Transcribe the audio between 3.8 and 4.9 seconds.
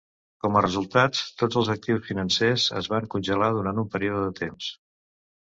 un període de temps.